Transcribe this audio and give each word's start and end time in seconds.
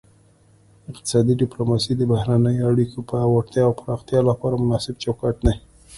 اقتصادي 0.91 1.33
ډیپلوماسي 1.41 1.93
د 1.97 2.01
بهرنیو 2.11 2.67
اړیکو 2.71 2.99
پیاوړتیا 3.09 3.61
او 3.67 3.73
پراختیا 3.81 4.19
لپاره 4.29 4.61
مناسب 4.63 4.95
چوکاټ 5.03 5.35
دی 5.45 5.53